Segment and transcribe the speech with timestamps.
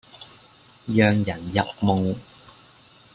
[0.87, 2.15] 讓人入夢